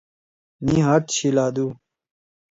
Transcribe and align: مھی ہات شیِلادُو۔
مھی 0.63 0.75
ہات 0.85 1.03
شیِلادُو۔ 1.15 1.67